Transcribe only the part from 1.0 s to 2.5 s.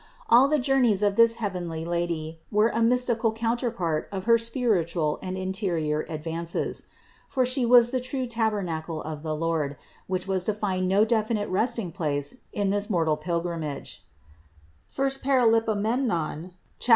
of this heavenly Lady